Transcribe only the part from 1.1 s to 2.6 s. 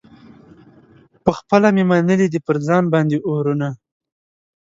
پخپله مي منلي دي پر